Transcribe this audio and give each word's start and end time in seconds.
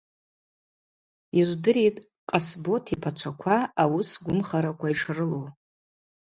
Йыжвдыритӏ 1.37 2.05
Къасбот 2.29 2.83
йпачваква 2.93 3.57
ауыс 3.81 4.09
гвымхараква 4.23 4.87
йшрылу. 4.93 5.43